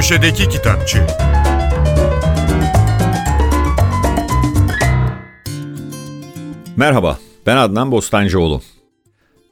Köşedeki 0.00 0.48
Kitapçı 0.48 1.06
Merhaba, 6.76 7.18
ben 7.46 7.56
Adnan 7.56 7.92
Bostancıoğlu. 7.92 8.62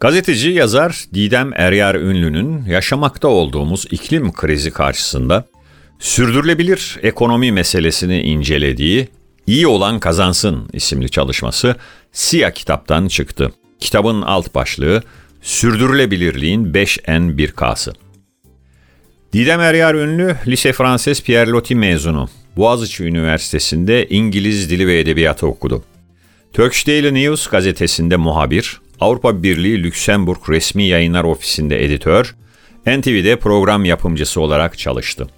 Gazeteci 0.00 0.50
yazar 0.50 1.04
Didem 1.14 1.52
Eryar 1.54 1.94
Ünlü'nün 1.94 2.64
yaşamakta 2.64 3.28
olduğumuz 3.28 3.86
iklim 3.90 4.32
krizi 4.32 4.70
karşısında 4.70 5.44
sürdürülebilir 5.98 6.98
ekonomi 7.02 7.52
meselesini 7.52 8.20
incelediği 8.20 9.08
İyi 9.46 9.66
Olan 9.66 10.00
Kazansın 10.00 10.68
isimli 10.72 11.10
çalışması 11.10 11.76
Siyah 12.12 12.50
kitaptan 12.50 13.08
çıktı. 13.08 13.52
Kitabın 13.80 14.22
alt 14.22 14.54
başlığı 14.54 15.02
Sürdürülebilirliğin 15.42 16.72
5N 16.72 17.36
1K'sı. 17.36 18.07
Didem 19.32 19.60
Eryar 19.60 19.94
Ünlü, 19.94 20.36
Lise 20.46 20.72
Franses 20.72 21.22
Pierre 21.22 21.50
Loti 21.50 21.74
mezunu. 21.74 22.28
Boğaziçi 22.56 23.04
Üniversitesi'nde 23.04 24.08
İngiliz 24.08 24.70
Dili 24.70 24.86
ve 24.86 24.98
Edebiyatı 24.98 25.46
okudu. 25.46 25.84
Turkish 26.52 26.86
Daily 26.86 27.14
News 27.14 27.46
gazetesinde 27.46 28.16
muhabir, 28.16 28.80
Avrupa 29.00 29.42
Birliği 29.42 29.82
Lüksemburg 29.82 30.48
Resmi 30.48 30.84
Yayınlar 30.84 31.24
Ofisi'nde 31.24 31.84
editör, 31.84 32.34
NTV'de 32.86 33.36
program 33.36 33.84
yapımcısı 33.84 34.40
olarak 34.40 34.78
çalıştı. 34.78 35.28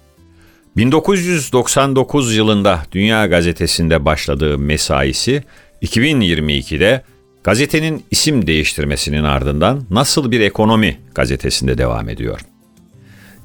1999 0.77 2.35
yılında 2.35 2.83
Dünya 2.91 3.27
Gazetesi'nde 3.27 4.05
başladığı 4.05 4.57
mesaisi 4.57 5.43
2022'de 5.81 7.03
gazetenin 7.43 8.03
isim 8.11 8.47
değiştirmesinin 8.47 9.23
ardından 9.23 9.83
Nasıl 9.89 10.31
Bir 10.31 10.39
Ekonomi 10.39 10.99
gazetesinde 11.15 11.77
devam 11.77 12.09
ediyor. 12.09 12.50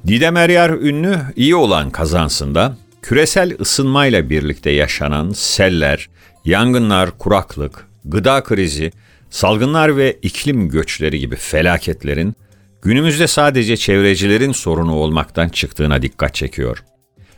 Didem 0.07 0.37
Eryar 0.37 0.71
ünlü 0.71 1.19
iyi 1.37 1.55
olan 1.57 1.91
kazansında 1.91 2.77
küresel 3.03 3.57
ısınmayla 3.61 4.31
birlikte 4.31 4.71
yaşanan 4.71 5.31
seller, 5.31 6.09
yangınlar, 6.45 7.19
kuraklık, 7.19 7.89
gıda 8.05 8.43
krizi, 8.43 8.93
salgınlar 9.31 9.97
ve 9.97 10.19
iklim 10.23 10.69
göçleri 10.69 11.19
gibi 11.19 11.37
felaketlerin 11.37 12.35
günümüzde 12.83 13.27
sadece 13.27 13.77
çevrecilerin 13.77 14.53
sorunu 14.53 14.95
olmaktan 14.95 15.49
çıktığına 15.49 16.03
dikkat 16.03 16.35
çekiyor. 16.35 16.85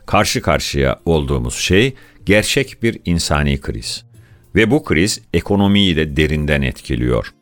Karşı 0.07 0.42
karşıya 0.42 1.01
olduğumuz 1.05 1.55
şey 1.55 1.95
gerçek 2.25 2.83
bir 2.83 3.01
insani 3.05 3.61
kriz 3.61 4.05
ve 4.55 4.70
bu 4.70 4.85
kriz 4.85 5.20
ekonomiyi 5.35 5.97
de 5.97 6.17
derinden 6.17 6.62
etkiliyor. 6.62 7.33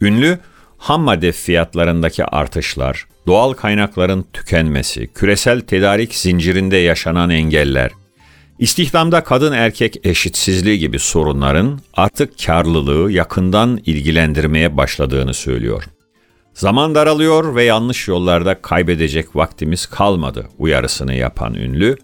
Ünlü 0.00 0.38
ham 0.78 1.02
madde 1.02 1.32
fiyatlarındaki 1.32 2.24
artışlar, 2.24 3.06
doğal 3.26 3.52
kaynakların 3.52 4.24
tükenmesi, 4.32 5.06
küresel 5.06 5.60
tedarik 5.60 6.14
zincirinde 6.14 6.76
yaşanan 6.76 7.30
engeller, 7.30 7.90
istihdamda 8.58 9.24
kadın 9.24 9.52
erkek 9.52 10.06
eşitsizliği 10.06 10.78
gibi 10.78 10.98
sorunların 10.98 11.80
artık 11.94 12.44
karlılığı 12.46 13.12
yakından 13.12 13.80
ilgilendirmeye 13.86 14.76
başladığını 14.76 15.34
söylüyor. 15.34 15.84
Zaman 16.54 16.94
daralıyor 16.94 17.54
ve 17.54 17.64
yanlış 17.64 18.08
yollarda 18.08 18.62
kaybedecek 18.62 19.36
vaktimiz 19.36 19.86
kalmadı 19.86 20.48
uyarısını 20.58 21.14
yapan 21.14 21.54
ünlü, 21.54 21.96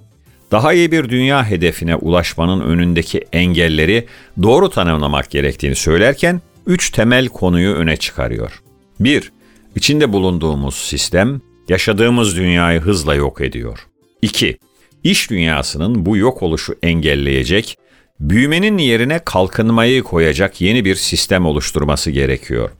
daha 0.50 0.72
iyi 0.72 0.92
bir 0.92 1.08
dünya 1.08 1.44
hedefine 1.44 1.96
ulaşmanın 1.96 2.60
önündeki 2.60 3.24
engelleri 3.32 4.06
doğru 4.42 4.70
tanımlamak 4.70 5.30
gerektiğini 5.30 5.74
söylerken 5.74 6.40
üç 6.66 6.90
temel 6.90 7.28
konuyu 7.28 7.74
öne 7.74 7.96
çıkarıyor. 7.96 8.62
1. 9.00 9.32
İçinde 9.76 10.12
bulunduğumuz 10.12 10.74
sistem 10.74 11.40
yaşadığımız 11.68 12.36
dünyayı 12.36 12.80
hızla 12.80 13.14
yok 13.14 13.40
ediyor. 13.40 13.86
2. 14.22 14.58
İş 15.04 15.30
dünyasının 15.30 16.06
bu 16.06 16.16
yok 16.16 16.42
oluşu 16.42 16.74
engelleyecek, 16.82 17.78
büyümenin 18.20 18.78
yerine 18.78 19.18
kalkınmayı 19.24 20.02
koyacak 20.02 20.60
yeni 20.60 20.84
bir 20.84 20.94
sistem 20.94 21.46
oluşturması 21.46 22.10
gerekiyor. 22.10 22.70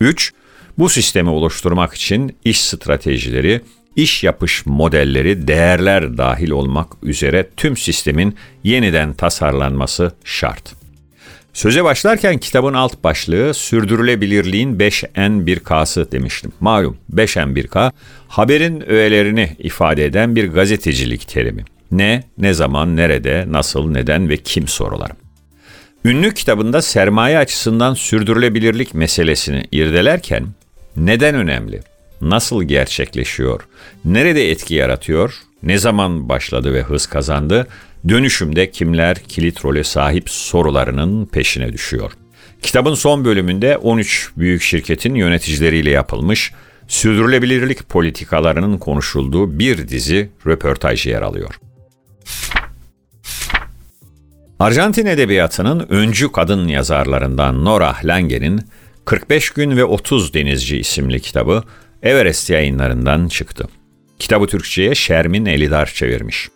3. 0.00 0.32
Bu 0.78 0.88
sistemi 0.88 1.30
oluşturmak 1.30 1.94
için 1.94 2.36
iş 2.44 2.60
stratejileri, 2.60 3.60
iş 3.96 4.24
yapış 4.24 4.66
modelleri, 4.66 5.48
değerler 5.48 6.18
dahil 6.18 6.50
olmak 6.50 6.88
üzere 7.02 7.48
tüm 7.56 7.76
sistemin 7.76 8.36
yeniden 8.64 9.12
tasarlanması 9.14 10.12
şart. 10.24 10.79
Söze 11.54 11.84
başlarken 11.84 12.38
kitabın 12.38 12.74
alt 12.74 13.04
başlığı 13.04 13.54
sürdürülebilirliğin 13.54 14.78
5N1K'sı 14.78 16.12
demiştim. 16.12 16.52
Malum 16.60 16.96
5N1K 17.14 17.92
haberin 18.28 18.90
öğelerini 18.90 19.56
ifade 19.58 20.04
eden 20.04 20.36
bir 20.36 20.48
gazetecilik 20.48 21.28
terimi. 21.28 21.64
Ne, 21.90 22.24
ne 22.38 22.54
zaman, 22.54 22.96
nerede, 22.96 23.44
nasıl, 23.48 23.90
neden 23.90 24.28
ve 24.28 24.36
kim 24.36 24.68
sorularım. 24.68 25.16
Ünlü 26.04 26.34
kitabında 26.34 26.82
sermaye 26.82 27.38
açısından 27.38 27.94
sürdürülebilirlik 27.94 28.94
meselesini 28.94 29.64
irdelerken 29.72 30.46
neden 30.96 31.34
önemli, 31.34 31.80
nasıl 32.20 32.62
gerçekleşiyor, 32.62 33.60
nerede 34.04 34.50
etki 34.50 34.74
yaratıyor, 34.74 35.34
ne 35.62 35.78
zaman 35.78 36.28
başladı 36.28 36.74
ve 36.74 36.82
hız 36.82 37.06
kazandı, 37.06 37.66
dönüşümde 38.08 38.70
kimler 38.70 39.16
kilit 39.16 39.64
role 39.64 39.84
sahip 39.84 40.30
sorularının 40.30 41.26
peşine 41.26 41.72
düşüyor. 41.72 42.12
Kitabın 42.62 42.94
son 42.94 43.24
bölümünde 43.24 43.76
13 43.76 44.30
büyük 44.36 44.62
şirketin 44.62 45.14
yöneticileriyle 45.14 45.90
yapılmış 45.90 46.52
sürdürülebilirlik 46.88 47.88
politikalarının 47.88 48.78
konuşulduğu 48.78 49.58
bir 49.58 49.88
dizi 49.88 50.30
röportaj 50.46 51.06
yer 51.06 51.22
alıyor. 51.22 51.54
Arjantin 54.58 55.06
edebiyatının 55.06 55.86
öncü 55.88 56.32
kadın 56.32 56.68
yazarlarından 56.68 57.64
Nora 57.64 57.96
Lange'nin 58.04 58.60
45 59.04 59.50
Gün 59.50 59.76
ve 59.76 59.84
30 59.84 60.34
Denizci 60.34 60.78
isimli 60.78 61.20
kitabı 61.20 61.62
Everest 62.02 62.50
yayınlarından 62.50 63.28
çıktı. 63.28 63.68
Kitabı 64.20 64.46
Türkçe'ye 64.46 64.94
Şermin 64.94 65.46
Elidar 65.46 65.86
çevirmiş. 65.86 66.48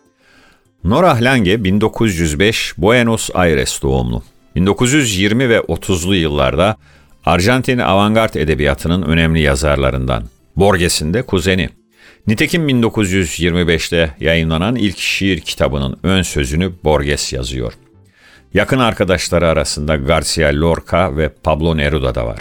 Nora 0.84 1.18
Lange 1.20 1.64
1905 1.64 2.72
Buenos 2.78 3.30
Aires 3.34 3.82
doğumlu. 3.82 4.22
1920 4.56 5.48
ve 5.48 5.58
30'lu 5.58 6.14
yıllarda 6.14 6.76
Arjantin 7.24 7.78
avantgard 7.78 8.34
edebiyatının 8.34 9.02
önemli 9.02 9.40
yazarlarından. 9.40 10.24
Borges'in 10.56 11.14
de 11.14 11.22
kuzeni. 11.22 11.68
Nitekim 12.26 12.68
1925'te 12.68 14.10
yayınlanan 14.20 14.76
ilk 14.76 14.98
şiir 14.98 15.40
kitabının 15.40 15.98
ön 16.02 16.22
sözünü 16.22 16.72
Borges 16.84 17.32
yazıyor. 17.32 17.72
Yakın 18.54 18.78
arkadaşları 18.78 19.48
arasında 19.48 19.96
Garcia 19.96 20.48
Lorca 20.60 21.16
ve 21.16 21.28
Pablo 21.28 21.76
Neruda 21.76 22.14
da 22.14 22.26
var. 22.26 22.40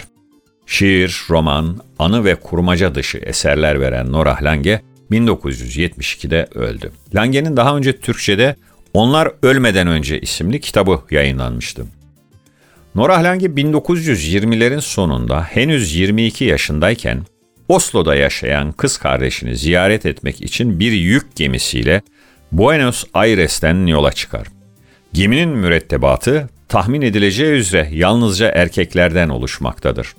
Şiir, 0.66 1.22
roman, 1.30 1.78
anı 1.98 2.24
ve 2.24 2.34
kurmaca 2.34 2.94
dışı 2.94 3.18
eserler 3.18 3.80
veren 3.80 4.12
Nora 4.12 4.38
Lange 4.42 4.80
1972'de 5.10 6.46
öldü. 6.54 6.92
Lange'nin 7.14 7.56
daha 7.56 7.76
önce 7.76 8.00
Türkçe'de 8.00 8.56
Onlar 8.94 9.32
Ölmeden 9.42 9.86
Önce 9.86 10.20
isimli 10.20 10.60
kitabı 10.60 11.00
yayınlanmıştı. 11.10 11.86
Nora 12.94 13.24
Lange 13.24 13.46
1920'lerin 13.46 14.80
sonunda 14.80 15.42
henüz 15.42 15.94
22 15.94 16.44
yaşındayken 16.44 17.22
Oslo'da 17.68 18.14
yaşayan 18.14 18.72
kız 18.72 18.98
kardeşini 18.98 19.56
ziyaret 19.56 20.06
etmek 20.06 20.42
için 20.42 20.80
bir 20.80 20.92
yük 20.92 21.36
gemisiyle 21.36 22.02
Buenos 22.52 23.04
Aires'ten 23.14 23.86
yola 23.86 24.12
çıkar. 24.12 24.46
Geminin 25.12 25.48
mürettebatı 25.48 26.48
tahmin 26.68 27.02
edileceği 27.02 27.52
üzere 27.52 27.88
yalnızca 27.92 28.48
erkeklerden 28.48 29.28
oluşmaktadır. 29.28 30.14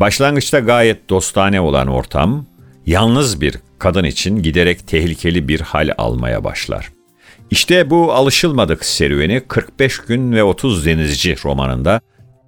Başlangıçta 0.00 0.58
gayet 0.58 1.10
dostane 1.10 1.60
olan 1.60 1.86
ortam, 1.86 2.46
yalnız 2.86 3.40
bir 3.40 3.58
kadın 3.78 4.04
için 4.04 4.42
giderek 4.42 4.86
tehlikeli 4.86 5.48
bir 5.48 5.60
hal 5.60 5.90
almaya 5.98 6.44
başlar. 6.44 6.92
İşte 7.50 7.90
bu 7.90 8.12
alışılmadık 8.12 8.84
serüveni 8.84 9.42
45 9.48 9.98
gün 9.98 10.32
ve 10.32 10.42
30 10.42 10.86
denizci 10.86 11.36
romanında 11.44 12.00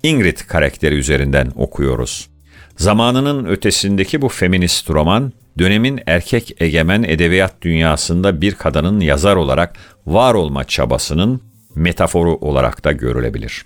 Ingrid 0.02 0.38
karakteri 0.38 0.94
üzerinden 0.94 1.52
okuyoruz. 1.56 2.30
Zamanının 2.76 3.44
ötesindeki 3.44 4.22
bu 4.22 4.28
feminist 4.28 4.90
roman, 4.90 5.32
dönemin 5.58 6.00
erkek 6.06 6.62
egemen 6.62 7.02
edebiyat 7.02 7.62
dünyasında 7.62 8.40
bir 8.40 8.54
kadının 8.54 9.00
yazar 9.00 9.36
olarak 9.36 9.76
var 10.06 10.34
olma 10.34 10.64
çabasının 10.64 11.40
metaforu 11.74 12.36
olarak 12.36 12.84
da 12.84 12.92
görülebilir. 12.92 13.64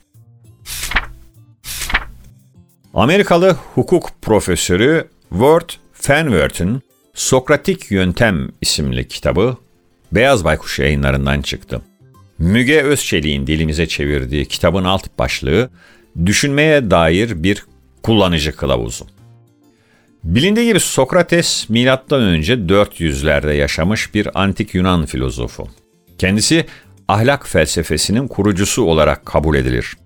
Amerikalı 2.94 3.56
hukuk 3.74 4.10
profesörü 4.22 5.08
Ward 5.30 5.70
Fenwerth'in 5.92 6.82
Sokratik 7.14 7.90
Yöntem 7.90 8.48
isimli 8.60 9.08
kitabı 9.08 9.56
Beyaz 10.12 10.44
Baykuş 10.44 10.78
yayınlarından 10.78 11.42
çıktı. 11.42 11.82
Müge 12.38 12.82
Özçelik'in 12.82 13.46
dilimize 13.46 13.86
çevirdiği 13.86 14.46
kitabın 14.46 14.84
alt 14.84 15.18
başlığı 15.18 15.70
düşünmeye 16.26 16.90
dair 16.90 17.42
bir 17.42 17.64
kullanıcı 18.02 18.56
kılavuzu. 18.56 19.06
Bilindiği 20.24 20.66
gibi 20.66 20.80
Sokrates 20.80 21.70
önce 22.16 22.54
400'lerde 22.54 23.52
yaşamış 23.52 24.14
bir 24.14 24.42
antik 24.42 24.74
Yunan 24.74 25.06
filozofu. 25.06 25.68
Kendisi 26.18 26.66
ahlak 27.08 27.48
felsefesinin 27.48 28.28
kurucusu 28.28 28.82
olarak 28.82 29.26
kabul 29.26 29.56
edilir. 29.56 29.96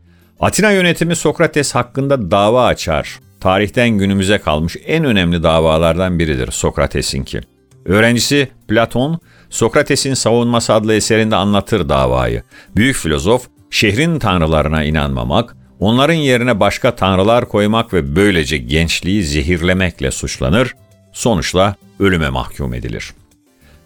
Atina 0.40 0.70
yönetimi 0.70 1.16
Sokrates 1.16 1.74
hakkında 1.74 2.30
dava 2.30 2.66
açar. 2.66 3.18
Tarihten 3.40 3.88
günümüze 3.88 4.38
kalmış 4.38 4.76
en 4.86 5.04
önemli 5.04 5.42
davalardan 5.42 6.18
biridir 6.18 6.50
Sokrates'inki. 6.50 7.40
Öğrencisi 7.84 8.48
Platon, 8.68 9.20
Sokrates'in 9.50 10.14
Savunması 10.14 10.72
adlı 10.72 10.94
eserinde 10.94 11.36
anlatır 11.36 11.88
davayı. 11.88 12.42
Büyük 12.76 12.96
filozof, 12.96 13.46
şehrin 13.70 14.18
tanrılarına 14.18 14.84
inanmamak, 14.84 15.56
onların 15.80 16.14
yerine 16.14 16.60
başka 16.60 16.96
tanrılar 16.96 17.48
koymak 17.48 17.94
ve 17.94 18.16
böylece 18.16 18.56
gençliği 18.56 19.24
zehirlemekle 19.24 20.10
suçlanır, 20.10 20.74
sonuçla 21.12 21.76
ölüme 22.00 22.28
mahkum 22.28 22.74
edilir. 22.74 23.12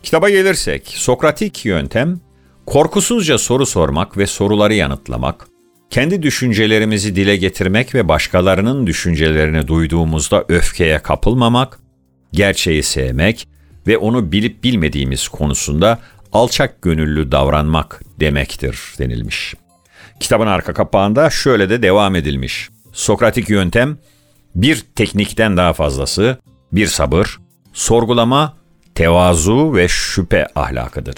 Kitaba 0.03 0.31
gelirsek, 0.31 0.89
Sokratik 0.89 1.65
yöntem, 1.65 2.21
korkusuzca 2.67 3.39
soru 3.39 3.67
sormak 3.67 4.17
ve 4.17 4.27
soruları 4.27 4.75
yanıtlamak, 4.75 5.47
kendi 5.91 6.23
düşüncelerimizi 6.23 7.17
dile 7.17 7.37
getirmek 7.37 7.95
ve 7.95 8.09
başkalarının 8.09 8.87
düşüncelerini 8.87 9.69
duyduğumuzda 9.69 10.45
öfkeye 10.49 10.99
kapılmamak, 10.99 11.79
gerçeği 12.33 12.83
sevmek 12.83 13.49
ve 13.87 13.99
onu 13.99 14.33
bilip 14.33 14.65
bilmediğimiz 14.65 15.29
konusunda 15.29 15.99
alçak 16.33 16.83
gönüllü 16.83 17.33
davranmak 17.33 18.01
demektir 18.21 18.79
denilmiş. 18.99 19.55
Kitabın 20.21 20.47
arka 20.47 20.75
kapağında 20.75 21.31
şöyle 21.31 21.71
de 21.71 21.83
devam 21.83 22.17
edilmiş. 22.17 22.69
Sokratik 22.93 23.51
yöntem 23.51 23.99
bir 24.55 24.85
teknikten 24.95 25.57
daha 25.57 25.73
fazlası, 25.73 26.39
bir 26.73 26.87
sabır, 26.87 27.39
sorgulama, 27.73 28.57
tevazu 28.95 29.75
ve 29.75 29.89
şüphe 29.89 30.47
ahlakıdır. 30.55 31.17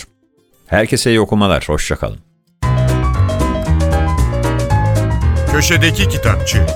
Herkese 0.66 1.10
iyi 1.10 1.20
okumalar, 1.20 1.64
hoşçakalın. 1.68 2.31
Köşedeki 5.52 6.08
Kitapçı 6.08 6.66